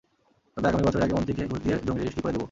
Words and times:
তবে 0.57 0.67
আগামী 0.67 0.83
বছরের 0.85 1.05
আগে 1.05 1.15
মন্ত্রীকে 1.15 1.43
ঘুষ 1.51 1.59
দিয়ে 1.63 1.75
জমি 1.85 1.99
রেজিস্ট্রি 1.99 2.21
করে 2.23 2.31
দেব। 2.31 2.39